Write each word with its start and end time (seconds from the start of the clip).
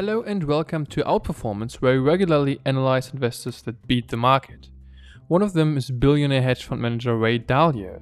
Hello 0.00 0.22
and 0.22 0.44
welcome 0.44 0.86
to 0.86 1.02
Outperformance, 1.02 1.74
where 1.74 1.92
we 1.92 1.98
regularly 1.98 2.58
analyze 2.64 3.12
investors 3.12 3.60
that 3.60 3.86
beat 3.86 4.08
the 4.08 4.16
market. 4.16 4.70
One 5.28 5.42
of 5.42 5.52
them 5.52 5.76
is 5.76 5.90
billionaire 5.90 6.40
hedge 6.40 6.64
fund 6.64 6.80
manager 6.80 7.14
Ray 7.18 7.38
Dalio. 7.38 8.00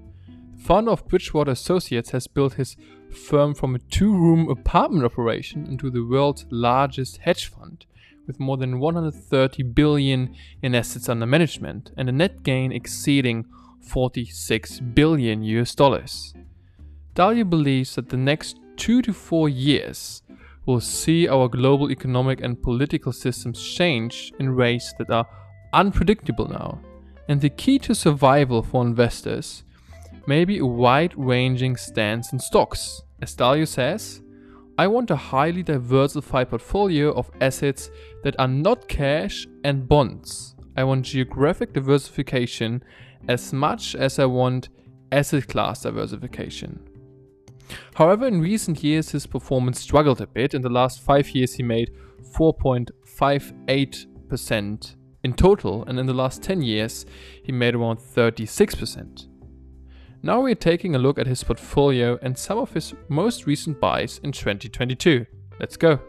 The 0.55 0.63
founder 0.63 0.93
of 0.93 1.09
Bridgewater 1.09 1.51
Associates 1.51 2.11
has 2.11 2.29
built 2.29 2.55
his 2.55 2.77
firm 3.11 3.53
from 3.53 3.75
a 3.75 3.81
two 3.81 4.13
room 4.13 4.49
apartment 4.49 5.07
operation 5.07 5.67
into 5.67 5.91
the 5.91 6.05
world's 6.05 6.47
largest 6.51 7.17
hedge 7.17 7.47
fund, 7.47 7.85
with 8.29 8.39
more 8.39 8.57
than 8.57 8.79
130 8.79 9.65
billion 9.65 10.37
in 10.63 10.77
assets 10.77 11.09
under 11.09 11.27
management 11.27 11.91
and 11.97 12.09
a 12.09 12.13
net 12.13 12.45
gain 12.45 12.71
exceeding 12.71 13.45
46 13.81 14.79
billion 14.95 15.43
US 15.43 15.75
dollars. 15.75 16.33
Dalio 17.17 17.51
believes 17.51 17.97
that 17.97 18.11
the 18.11 18.17
next 18.17 18.57
two 18.77 19.03
to 19.03 19.13
four 19.13 19.49
years 19.49 20.23
will 20.69 20.81
see 20.81 21.27
our 21.27 21.49
global 21.49 21.91
economic 21.91 22.43
and 22.43 22.63
political 22.63 23.11
systems 23.11 23.59
change 23.59 24.35
in 24.39 24.55
ways 24.55 24.95
that 24.99 25.09
are 25.09 25.27
unpredictable 25.73 26.47
now. 26.47 26.79
And 27.27 27.41
the 27.41 27.49
key 27.49 27.79
to 27.81 27.95
survival 27.95 28.63
for 28.63 28.83
investors 28.83 29.65
may 30.27 30.45
be 30.45 30.59
a 30.59 30.67
wide 30.67 31.15
ranging 31.17 31.79
stance 31.79 32.35
in 32.35 32.39
stocks. 32.39 33.03
As 33.23 33.35
Dalio 33.35 33.67
says, 33.67 34.21
I 34.77 34.87
want 34.89 35.11
a 35.11 35.17
highly 35.17 35.63
diversified 35.63 36.51
portfolio 36.51 37.13
of 37.13 37.31
assets 37.41 37.91
that 38.23 38.39
are 38.39 38.47
not 38.47 38.89
cash 38.89 39.47
and 39.65 39.89
bonds. 39.89 40.55
I 40.77 40.85
want 40.85 41.07
geographic 41.07 41.73
diversification 41.73 42.85
as 43.27 43.55
much 43.55 43.95
as 43.95 44.19
I 44.19 44.27
want 44.27 44.69
asset 45.13 45.49
class 45.49 45.81
diversification. 45.81 46.79
However, 47.95 48.27
in 48.27 48.41
recent 48.41 48.83
years, 48.83 49.11
his 49.11 49.27
performance 49.27 49.81
struggled 49.81 50.21
a 50.21 50.27
bit. 50.27 50.55
In 50.55 50.63
the 50.63 50.69
last 50.69 51.01
five 51.01 51.31
years, 51.31 51.55
he 51.55 51.63
made 51.63 51.93
4.58% 52.37 54.95
in 55.25 55.33
total, 55.33 55.85
and 55.85 55.99
in 55.99 56.07
the 56.07 56.15
last 56.15 56.43
10 56.43 56.63
years, 56.63 57.05
he 57.43 57.53
made 57.53 57.75
around 57.75 57.99
36%. 57.99 59.27
Now 60.23 60.41
we're 60.41 60.55
taking 60.55 60.95
a 60.95 60.99
look 60.99 61.19
at 61.19 61.27
his 61.27 61.45
portfolio 61.45 62.19
and 62.23 62.37
some 62.37 62.59
of 62.59 62.73
his 62.73 62.95
most 63.09 63.47
recent 63.47 63.81
buys 63.81 64.21
in 64.23 64.33
2022. 64.33 65.27
Let's 65.61 65.77
go. 65.77 66.01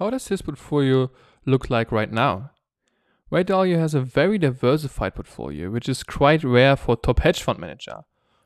How 0.00 0.08
does 0.08 0.28
his 0.28 0.40
portfolio 0.40 1.10
look 1.44 1.68
like 1.68 1.92
right 1.92 2.10
now? 2.10 2.52
Ray 3.30 3.44
Dalio 3.44 3.78
has 3.78 3.94
a 3.94 4.00
very 4.00 4.38
diversified 4.38 5.14
portfolio, 5.14 5.70
which 5.70 5.90
is 5.90 6.02
quite 6.02 6.42
rare 6.42 6.74
for 6.74 6.96
top 6.96 7.20
hedge 7.20 7.42
fund 7.42 7.58
manager. 7.58 7.98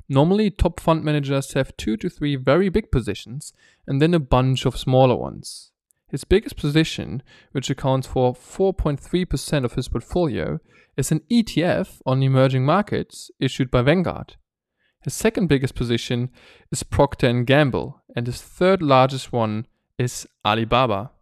Normally, 0.08 0.50
top 0.50 0.80
fund 0.80 1.04
managers 1.04 1.52
have 1.52 1.76
two 1.76 1.96
to 1.98 2.10
three 2.10 2.34
very 2.34 2.70
big 2.70 2.90
positions 2.90 3.52
and 3.86 4.02
then 4.02 4.14
a 4.14 4.18
bunch 4.18 4.66
of 4.66 4.76
smaller 4.76 5.14
ones. 5.14 5.70
His 6.08 6.24
biggest 6.24 6.56
position, 6.56 7.22
which 7.52 7.70
accounts 7.70 8.08
for 8.08 8.34
4.3% 8.34 9.64
of 9.64 9.74
his 9.74 9.86
portfolio, 9.86 10.58
is 10.96 11.12
an 11.12 11.20
ETF 11.30 12.02
on 12.04 12.24
emerging 12.24 12.66
markets 12.66 13.30
issued 13.38 13.70
by 13.70 13.82
Vanguard. 13.82 14.34
His 15.02 15.14
second 15.14 15.46
biggest 15.46 15.76
position 15.76 16.30
is 16.72 16.82
Procter 16.82 17.32
& 17.42 17.44
Gamble, 17.44 18.02
and 18.16 18.26
his 18.26 18.42
third 18.42 18.82
largest 18.82 19.32
one 19.32 19.68
is 19.98 20.26
Alibaba. 20.44 21.12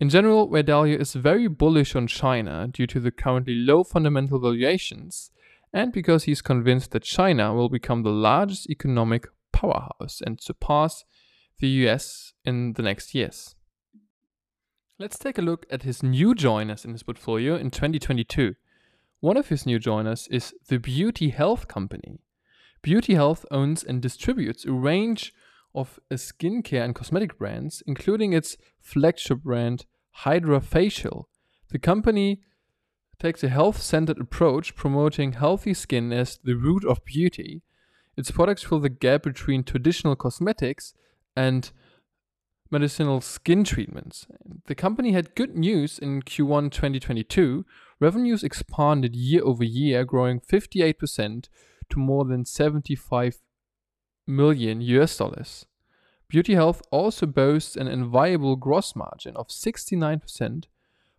In 0.00 0.08
general, 0.08 0.48
Ray 0.48 0.62
Dalio 0.62 0.98
is 0.98 1.12
very 1.12 1.46
bullish 1.46 1.94
on 1.94 2.06
China 2.06 2.66
due 2.66 2.86
to 2.86 3.00
the 3.00 3.10
currently 3.10 3.54
low 3.54 3.84
fundamental 3.84 4.40
valuations 4.40 5.30
and 5.74 5.92
because 5.92 6.24
he's 6.24 6.40
convinced 6.40 6.92
that 6.92 7.02
China 7.02 7.52
will 7.52 7.68
become 7.68 8.02
the 8.02 8.10
largest 8.10 8.68
economic 8.70 9.26
powerhouse 9.52 10.22
and 10.24 10.40
surpass 10.40 11.04
the 11.58 11.68
US 11.84 12.32
in 12.46 12.72
the 12.72 12.82
next 12.82 13.14
years. 13.14 13.54
Let's 14.98 15.18
take 15.18 15.36
a 15.36 15.42
look 15.42 15.66
at 15.70 15.82
his 15.82 16.02
new 16.02 16.34
joiners 16.34 16.86
in 16.86 16.92
his 16.92 17.02
portfolio 17.02 17.56
in 17.56 17.70
2022. 17.70 18.54
One 19.20 19.36
of 19.36 19.48
his 19.48 19.66
new 19.66 19.78
joiners 19.78 20.28
is 20.28 20.54
the 20.68 20.78
Beauty 20.78 21.28
Health 21.28 21.68
Company. 21.68 22.20
Beauty 22.80 23.14
Health 23.14 23.44
owns 23.50 23.84
and 23.84 24.00
distributes 24.00 24.64
a 24.64 24.72
range 24.72 25.34
of 25.74 25.98
skincare 26.12 26.84
and 26.84 26.94
cosmetic 26.94 27.38
brands, 27.38 27.82
including 27.86 28.32
its 28.32 28.56
flagship 28.80 29.42
brand 29.42 29.86
HydraFacial. 30.24 31.24
The 31.70 31.78
company 31.78 32.40
takes 33.18 33.44
a 33.44 33.48
health 33.48 33.80
centered 33.80 34.18
approach, 34.18 34.74
promoting 34.74 35.32
healthy 35.32 35.74
skin 35.74 36.12
as 36.12 36.38
the 36.42 36.54
root 36.54 36.84
of 36.84 37.04
beauty. 37.04 37.62
Its 38.16 38.30
products 38.30 38.64
fill 38.64 38.80
the 38.80 38.88
gap 38.88 39.22
between 39.22 39.62
traditional 39.62 40.16
cosmetics 40.16 40.94
and 41.36 41.70
medicinal 42.70 43.20
skin 43.20 43.64
treatments. 43.64 44.26
The 44.66 44.74
company 44.74 45.12
had 45.12 45.34
good 45.34 45.56
news 45.56 45.98
in 45.98 46.22
Q1 46.22 46.70
2022. 46.70 47.64
Revenues 47.98 48.42
expanded 48.42 49.14
year 49.14 49.42
over 49.44 49.64
year, 49.64 50.04
growing 50.04 50.40
58% 50.40 51.48
to 51.90 51.98
more 51.98 52.24
than 52.24 52.44
75 52.44 53.38
million 54.30 54.80
US 54.80 55.16
dollars. 55.16 55.66
Beauty 56.28 56.54
Health 56.54 56.80
also 56.90 57.26
boasts 57.26 57.76
an 57.76 57.88
enviable 57.88 58.56
gross 58.56 58.94
margin 58.94 59.36
of 59.36 59.48
69%, 59.48 60.64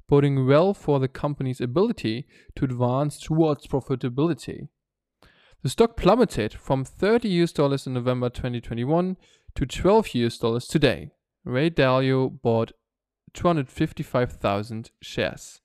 boding 0.08 0.48
well 0.48 0.74
for 0.74 1.00
the 1.00 1.08
company's 1.08 1.60
ability 1.60 2.26
to 2.56 2.66
advance 2.66 3.20
towards 3.20 3.68
profitability. 3.68 4.70
The 5.64 5.70
stock 5.70 5.96
plummeted 5.96 6.54
from 6.54 6.86
30 6.86 7.28
US 7.42 7.52
dollars 7.52 7.86
in 7.86 7.94
November 7.94 8.30
2021 8.30 9.18
to 9.56 9.66
12 9.66 10.16
US 10.16 10.38
dollars 10.38 10.66
today. 10.66 11.12
Ray 11.44 11.70
Dalio 11.70 12.30
bought 12.42 12.72
255,000 13.34 14.92
shares. 15.02 15.62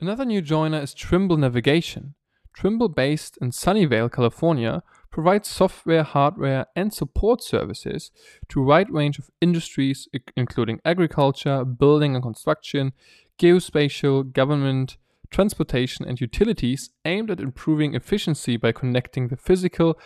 Another 0.00 0.24
new 0.24 0.40
joiner 0.40 0.80
is 0.80 0.94
Trimble 0.94 1.36
Navigation. 1.36 2.14
Trimble, 2.58 2.88
based 2.88 3.38
in 3.40 3.52
Sunnyvale, 3.52 4.10
California, 4.10 4.82
provides 5.12 5.46
software, 5.46 6.02
hardware, 6.02 6.66
and 6.74 6.92
support 6.92 7.40
services 7.40 8.10
to 8.48 8.60
a 8.60 8.64
wide 8.64 8.90
range 8.90 9.16
of 9.16 9.30
industries, 9.40 10.08
including 10.36 10.80
agriculture, 10.84 11.64
building 11.64 12.16
and 12.16 12.24
construction, 12.24 12.94
geospatial, 13.38 14.32
government, 14.32 14.96
transportation, 15.30 16.04
and 16.04 16.20
utilities, 16.20 16.90
aimed 17.04 17.30
at 17.30 17.38
improving 17.38 17.94
efficiency 17.94 18.56
by 18.56 18.72
connecting 18.72 19.28
the 19.28 19.36
physical 19.36 19.96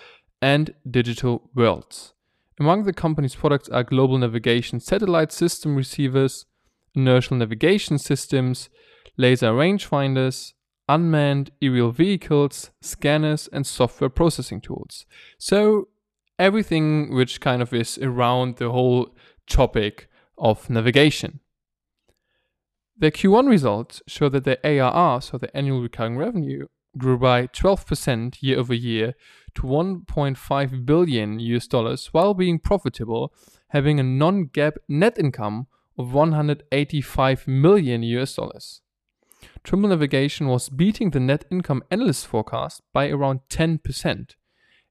and 0.42 0.74
digital 0.90 1.48
worlds. 1.54 2.12
Among 2.60 2.84
the 2.84 2.92
company's 2.92 3.34
products 3.34 3.70
are 3.70 3.82
global 3.82 4.18
navigation 4.18 4.78
satellite 4.78 5.32
system 5.32 5.74
receivers, 5.74 6.44
inertial 6.94 7.38
navigation 7.38 7.96
systems, 7.96 8.68
laser 9.16 9.52
rangefinders, 9.52 10.52
unmanned 10.88 11.50
aerial 11.60 11.92
vehicles, 11.92 12.70
scanners, 12.80 13.48
and 13.52 13.66
software 13.66 14.10
processing 14.10 14.60
tools. 14.60 15.06
So, 15.38 15.88
everything 16.38 17.14
which 17.14 17.40
kind 17.40 17.62
of 17.62 17.72
is 17.72 17.98
around 17.98 18.56
the 18.56 18.70
whole 18.70 19.14
topic 19.46 20.08
of 20.38 20.68
navigation. 20.68 21.40
The 22.98 23.10
Q1 23.10 23.48
results 23.48 24.02
show 24.06 24.28
that 24.28 24.44
the 24.44 24.58
ARR, 24.66 25.20
so 25.20 25.38
the 25.38 25.54
annual 25.56 25.82
recurring 25.82 26.16
revenue, 26.16 26.66
grew 26.98 27.18
by 27.18 27.46
12% 27.46 28.36
year 28.40 28.58
over 28.58 28.74
year 28.74 29.14
to 29.54 29.62
1.5 29.62 30.86
billion 30.86 31.38
US 31.40 31.66
dollars 31.66 32.08
while 32.12 32.34
being 32.34 32.58
profitable, 32.58 33.32
having 33.68 33.98
a 33.98 34.02
non-GAAP 34.02 34.74
net 34.88 35.18
income 35.18 35.66
of 35.98 36.12
185 36.12 37.48
million 37.48 38.02
US 38.02 38.34
dollars. 38.34 38.82
Trimble 39.64 39.90
Navigation 39.90 40.48
was 40.48 40.68
beating 40.68 41.10
the 41.10 41.20
net 41.20 41.44
income 41.50 41.84
analyst 41.90 42.26
forecast 42.26 42.82
by 42.92 43.08
around 43.08 43.40
10%. 43.48 44.34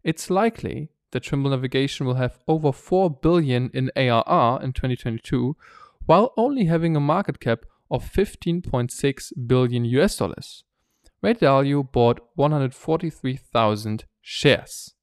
It's 0.04 0.30
likely 0.30 0.90
that 1.12 1.24
Trimble 1.24 1.52
Navigation 1.52 2.06
will 2.06 2.16
have 2.16 2.40
over 2.48 2.72
4 2.72 3.10
billion 3.10 3.70
in 3.74 3.92
ARR 3.96 4.62
in 4.64 4.72
2022 4.74 5.56
while 6.06 6.34
only 6.38 6.66
having 6.66 6.96
a 6.96 7.02
market 7.02 7.40
cap 7.40 7.66
of 7.90 8.10
15.6 8.10 9.32
billion 9.48 9.86
US 9.86 10.16
dollars. 10.16 10.64
Ray 11.22 11.36
Dalio 11.36 11.84
bought 11.92 12.22
143,000 12.36 14.06
shares. 14.22 14.94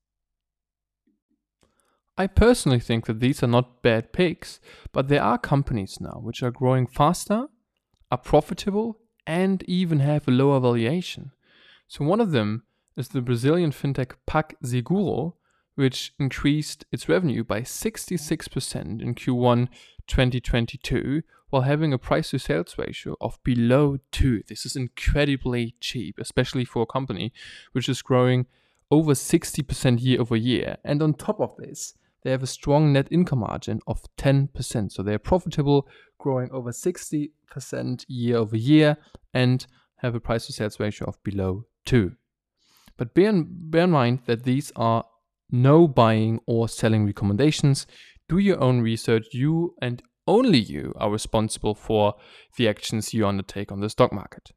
I 2.17 2.27
personally 2.27 2.81
think 2.81 3.07
that 3.07 3.21
these 3.21 3.45
are 3.45 3.49
not 3.49 3.83
bad 3.83 4.13
picks, 4.13 4.59
but 4.93 5.07
there 5.07 5.23
are 5.23 5.39
companies 5.39 5.99
now 6.01 6.19
which 6.21 6.43
are 6.43 6.51
growing 6.51 6.89
faster, 6.89 7.47
are 8.11 8.19
profitable, 8.19 8.99
and 9.29 9.63
even 9.65 10.01
have 10.01 10.27
a 10.27 10.31
lower 10.33 10.59
valuation. 10.59 11.31
So 11.87 12.05
one 12.05 12.21
of 12.21 12.33
them 12.33 12.65
is 12.97 13.09
the 13.09 13.21
Brazilian 13.21 13.71
fintech 13.71 14.15
PagSeguro, 14.27 15.35
which 15.75 16.15
increased 16.19 16.87
its 16.91 17.09
revenue 17.09 17.45
by 17.45 17.61
66% 17.61 19.03
in 19.03 19.15
Q1 19.15 19.69
2022, 20.07 21.23
while 21.51 21.63
having 21.63 21.93
a 21.93 21.99
price 21.99 22.31
to 22.31 22.39
sales 22.39 22.75
ratio 22.79 23.17
of 23.21 23.39
below 23.45 23.99
2. 24.13 24.45
This 24.49 24.65
is 24.65 24.75
incredibly 24.75 25.75
cheap, 25.79 26.19
especially 26.19 26.65
for 26.65 26.83
a 26.83 26.87
company 26.87 27.33
which 27.73 27.89
is 27.89 28.03
growing 28.03 28.47
over 28.91 29.13
60% 29.13 30.03
year 30.03 30.21
over 30.21 30.37
year. 30.37 30.79
And 30.83 31.03
on 31.03 31.13
top 31.13 31.39
of 31.39 31.55
this, 31.59 31.95
they 32.23 32.31
have 32.31 32.43
a 32.43 32.47
strong 32.47 32.93
net 32.93 33.09
income 33.11 33.41
margin 33.41 33.81
of 33.87 34.03
10%. 34.17 34.93
So 34.93 35.03
they're 35.03 35.19
profitable, 35.19 35.87
growing 36.19 36.51
over 36.51 36.71
60% 36.71 38.05
year 38.09 38.37
over 38.37 38.57
year, 38.57 38.97
and 39.33 39.67
have 39.97 40.15
a 40.15 40.21
price 40.21 40.47
to 40.47 40.53
sales 40.53 40.79
ratio 40.79 41.09
of 41.09 41.23
below 41.23 41.65
2. 41.87 42.13
But 42.97 43.15
bear 43.15 43.31
in, 43.31 43.47
bear 43.49 43.85
in 43.85 43.91
mind 43.91 44.21
that 44.27 44.45
these 44.45 44.73
are 44.77 45.05
no 45.51 45.89
buying 45.89 46.41
or 46.47 46.69
selling 46.69 47.07
recommendations. 47.07 47.87
Do 48.29 48.39
your 48.39 48.61
own 48.61 48.81
research. 48.81 49.29
You 49.33 49.75
and 49.81 50.03
only 50.27 50.59
you 50.59 50.93
are 50.97 51.11
responsible 51.11 51.75
for 51.75 52.15
the 52.57 52.69
actions 52.69 53.15
you 53.15 53.27
undertake 53.27 53.73
on 53.73 53.81
the 53.81 53.89
stock 53.89 54.13
market. 54.13 54.53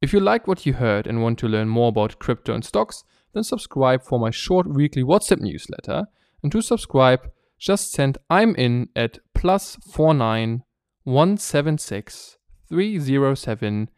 If 0.00 0.12
you 0.12 0.20
like 0.20 0.48
what 0.48 0.64
you 0.64 0.72
heard 0.72 1.06
and 1.06 1.22
want 1.22 1.38
to 1.40 1.48
learn 1.48 1.68
more 1.68 1.88
about 1.88 2.18
crypto 2.18 2.54
and 2.54 2.64
stocks, 2.64 3.04
then 3.34 3.44
subscribe 3.44 4.02
for 4.02 4.18
my 4.18 4.30
short 4.30 4.66
weekly 4.66 5.02
WhatsApp 5.02 5.40
newsletter. 5.40 6.06
And 6.42 6.50
to 6.50 6.60
subscribe, 6.60 7.30
just 7.58 7.92
send 7.92 8.18
I'm 8.28 8.56
in 8.56 8.88
at 8.96 9.18
plus 9.34 9.76
four 9.76 10.14
nine 10.14 10.64
one 11.04 11.36
seven 11.36 11.78
six 11.78 12.38
three 12.68 12.98
zero 12.98 13.34
seven 13.34 13.90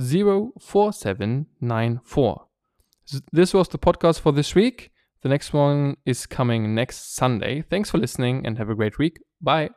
zero 0.00 0.52
four 0.60 0.92
seven 0.92 1.46
nine 1.60 2.00
four. 2.04 2.46
This 3.32 3.52
was 3.52 3.68
the 3.68 3.78
podcast 3.78 4.20
for 4.20 4.32
this 4.32 4.54
week. 4.54 4.90
The 5.22 5.28
next 5.28 5.52
one 5.52 5.96
is 6.06 6.26
coming 6.26 6.74
next 6.74 7.14
Sunday. 7.14 7.62
Thanks 7.62 7.90
for 7.90 7.98
listening 7.98 8.46
and 8.46 8.56
have 8.58 8.70
a 8.70 8.74
great 8.74 8.98
week. 8.98 9.18
Bye. 9.40 9.70